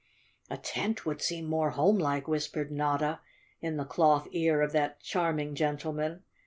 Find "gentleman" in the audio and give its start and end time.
5.53-6.23